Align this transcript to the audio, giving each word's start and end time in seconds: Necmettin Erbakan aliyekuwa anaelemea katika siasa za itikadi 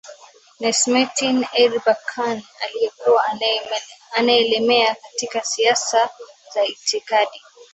Necmettin 0.59 1.47
Erbakan 1.53 2.43
aliyekuwa 2.65 3.21
anaelemea 4.17 4.95
katika 4.95 5.41
siasa 5.43 6.09
za 6.53 6.63
itikadi 6.63 7.41